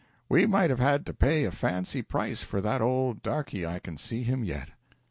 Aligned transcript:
We 0.29 0.47
might 0.47 0.71
have 0.71 0.79
had 0.79 1.05
to 1.05 1.13
pay 1.13 1.43
a 1.43 1.51
fancy 1.51 2.01
price 2.01 2.41
for 2.41 2.59
that 2.59 2.81
old 2.81 3.21
darky 3.21 3.67
I 3.67 3.77
can 3.77 3.99
see 3.99 4.23
him 4.23 4.43
yet." 4.43 4.69